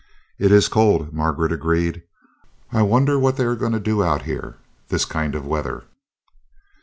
[0.39, 2.01] "It is cold," Margaret agreed.
[2.71, 4.57] "I wonder what they are going to do out here,
[4.89, 5.83] this kind of weather?"